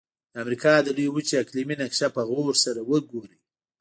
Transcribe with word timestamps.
د 0.33 0.35
امریکا 0.43 0.73
د 0.81 0.87
لویې 0.97 1.13
وچې 1.13 1.35
اقلیمي 1.43 1.75
نقشه 1.81 2.07
په 2.15 2.21
غور 2.29 2.53
سره 2.65 2.79
وګورئ. 2.89 3.35